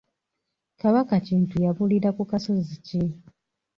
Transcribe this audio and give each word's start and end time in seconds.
Kabaka 0.81 1.15
Kintu 1.27 1.55
yabulira 1.65 2.09
ku 2.17 2.23
kasozi 2.31 2.75
ki? 2.85 3.01